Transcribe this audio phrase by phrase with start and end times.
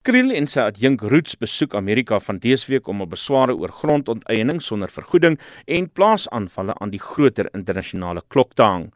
[0.00, 4.62] Kriel en sy adjunk Roots besoek Amerika van dese week om 'n besware oor grondonteiening
[4.62, 8.94] sonder vergoeding en plaasaanvalle aan die groter internasionale klok te hang.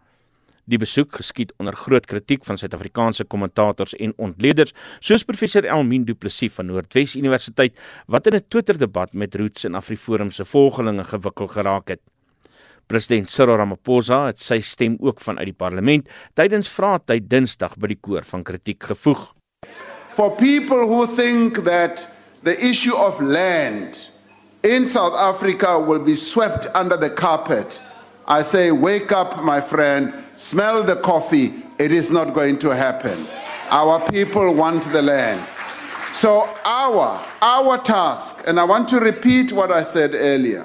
[0.65, 6.15] Die besoek geskied onder groot kritiek van Suid-Afrikaanse kommentators en ontleeders, soos professor Elmien Du
[6.15, 11.49] Plessis van Noordwes Universiteit wat in 'n Twitter-debat met Roots en AfriForum se volgelinge gewikkel
[11.49, 12.01] geraak het.
[12.87, 18.01] President Cyril Ramaphosa het sy stem ook vanuit die parlement tydens vraatyd Dinsdag by die
[18.01, 19.34] koor van kritiek gevoeg.
[20.15, 22.07] For people who think that
[22.45, 24.07] the issue of land
[24.63, 27.83] in South Africa will be swept under the carpet,
[28.25, 31.53] I say, wake up, my friend, smell the coffee.
[31.81, 33.27] It is not going to happen.
[33.71, 35.45] Our people want the land.
[36.13, 40.65] So, our, our task, and I want to repeat what I said earlier,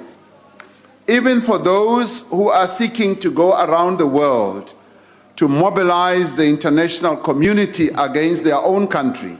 [1.08, 4.74] even for those who are seeking to go around the world
[5.40, 9.38] to mobilize the international community against their own country.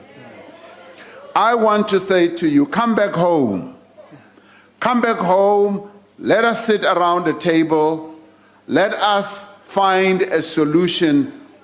[1.36, 3.76] I want to say to you come back home.
[4.80, 5.90] Come back home.
[6.18, 8.14] Let us sit around the table.
[8.66, 11.14] Let us find a solution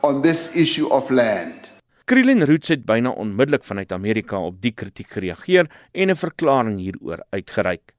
[0.02, 1.70] on this issue of land.
[2.04, 7.24] Krillin Roots het byna onmiddellik vanuit Amerika op die kritiek gereageer en 'n verklaring hieroor
[7.30, 7.95] uitgereik.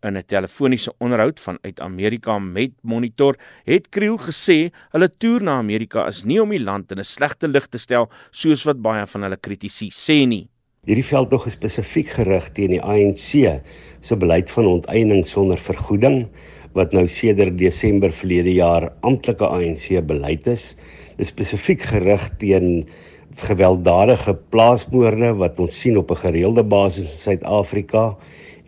[0.00, 6.06] In 'n telefoniese onderhoud vanuit Amerika met Monitor het Kriel gesê hulle toer na Amerika
[6.06, 9.22] is nie om die land in 'n slegte lig te stel soos wat baie van
[9.22, 10.48] hulle kritici sê nie.
[10.86, 13.60] Hierdie veldtog is spesifiek gerig teen die ANC
[14.00, 16.28] se beleid van onteiening sonder vergoeding
[16.74, 20.76] wat nou sedert Desember verlede jaar amptelike ANC beleid is.
[21.16, 22.88] Dit is spesifiek gerig teen
[23.34, 28.16] gewelddadige plaasmoorde wat ons sien op 'n gereelde basis in Suid-Afrika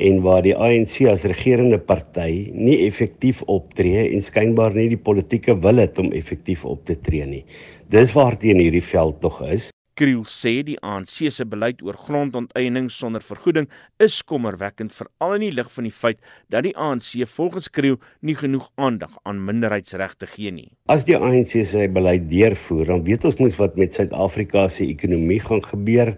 [0.01, 5.59] en waar die ANC as regerende party nie effektief optree en skynbaar nie die politieke
[5.61, 7.45] wil het om effektief op te tree nie.
[7.93, 9.69] Dis waarteen hierdie veld tog is.
[10.01, 13.67] Kriel sê die ANC se beleid oor grondonteiening sonder vergoeding
[14.01, 18.37] is kommerwekkend veral in die lig van die feit dat die ANC volgens Kriel nie
[18.39, 20.71] genoeg aandag aan minderheidsregte gee nie.
[20.89, 25.43] As die ANC sy beleid deurvoer, dan weet ons mos wat met Suid-Afrika se ekonomie
[25.45, 26.15] gaan gebeur.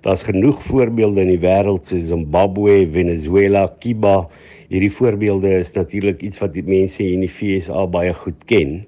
[0.00, 4.28] Daar's genoeg voorbeelde in die wêreld soos Zimbabwe, Venezuela, Cuba.
[4.70, 8.84] Hierdie voorbeelde is natuurlik iets wat die mense in die FSA baie goed ken.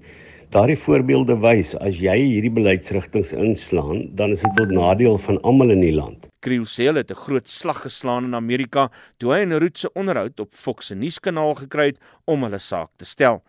[0.54, 5.74] Daardie voorbeelde wys as jy hierdie beleidsrigtinge inslaan, dan is dit tot nadeel van almal
[5.74, 6.28] in die land.
[6.46, 10.86] Hulle het 'n groot slag geslaan in Amerika toe hy 'n roetse onderhoud op Fox
[10.86, 13.42] se nuuskanaal gekry het om hulle saak te stel.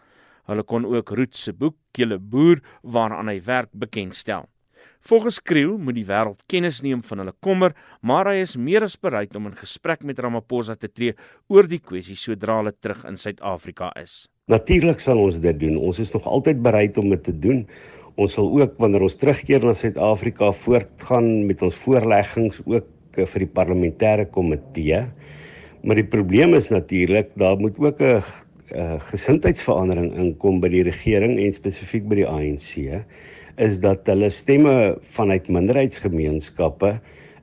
[0.46, 4.48] Hulle kon ook Roet se boek Kille Boer waaraan hy werk bekendstel.
[5.02, 7.74] Volgens Kriel moet die wêreld kennis neem van hulle kommer,
[8.06, 11.16] maar hy is meer as bereid om in gesprek met Ramaphosa te tree
[11.50, 14.28] oor die kwessie sodra hulle terug in Suid-Afrika is.
[14.52, 15.80] Natuurlik sal ons dit doen.
[15.82, 17.64] Ons is nog altyd bereid om dit te doen.
[18.22, 23.46] Ons sal ook wanneer ons terugkeer na Suid-Afrika voortgaan met ons voorleggings ook eh, vir
[23.48, 25.02] die parlementêre komitee.
[25.82, 28.22] Maar die probleem is natuurlik daar moet ook 'n
[28.76, 33.02] uh, gesindheidsverandering inkom by die regering en spesifiek by die ANC
[33.62, 34.76] is dat hulle stemme
[35.16, 36.96] vanuit minderheidsgemeenskappe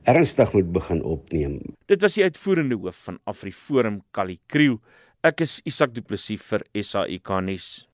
[0.09, 1.59] ernstig moet begin opneem.
[1.85, 4.79] Dit was die uitvoerende hoof van AfriForum Kali Kriel.
[5.23, 7.88] Ek is Isak Du Plessis vir SAIK nuus.